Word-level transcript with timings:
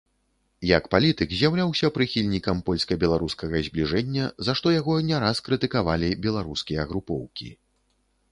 Як 0.67 0.83
палітык 0.93 1.33
з'яўляўся 1.39 1.87
прыхільнікам 1.97 2.63
польска-беларускага 2.69 3.61
збліжэння, 3.67 4.25
за 4.47 4.51
што 4.59 4.67
яго 4.79 4.95
не 5.09 5.17
раз 5.25 5.43
крытыкавалі 5.49 6.09
беларускія 6.27 6.81
групоўкі. 6.93 7.49